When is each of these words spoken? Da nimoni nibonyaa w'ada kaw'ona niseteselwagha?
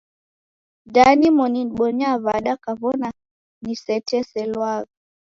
Da 0.93 1.05
nimoni 1.19 1.61
nibonyaa 1.67 2.19
w'ada 2.23 2.53
kaw'ona 2.63 3.09
niseteselwagha? 3.63 4.91